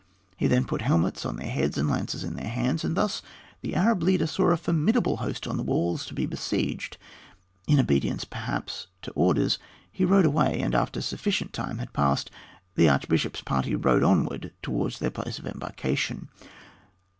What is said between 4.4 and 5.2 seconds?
a formidable